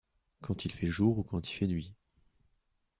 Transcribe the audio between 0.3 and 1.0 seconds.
Quand il fait